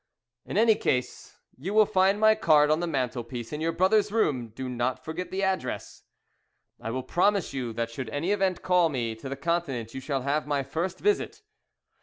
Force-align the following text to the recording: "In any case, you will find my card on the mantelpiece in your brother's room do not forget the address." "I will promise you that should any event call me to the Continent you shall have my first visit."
"In 0.47 0.57
any 0.57 0.73
case, 0.73 1.37
you 1.59 1.75
will 1.75 1.85
find 1.85 2.19
my 2.19 2.33
card 2.33 2.71
on 2.71 2.79
the 2.79 2.87
mantelpiece 2.87 3.53
in 3.53 3.61
your 3.61 3.71
brother's 3.71 4.11
room 4.11 4.47
do 4.47 4.67
not 4.67 5.05
forget 5.05 5.29
the 5.29 5.43
address." 5.43 6.01
"I 6.81 6.89
will 6.89 7.03
promise 7.03 7.53
you 7.53 7.71
that 7.73 7.91
should 7.91 8.09
any 8.09 8.31
event 8.31 8.63
call 8.63 8.89
me 8.89 9.13
to 9.17 9.29
the 9.29 9.35
Continent 9.35 9.93
you 9.93 10.01
shall 10.01 10.23
have 10.23 10.47
my 10.47 10.63
first 10.63 10.97
visit." 10.97 11.43